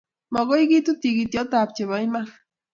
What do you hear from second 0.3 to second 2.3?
Magoi kitut tigityotap chepoiman.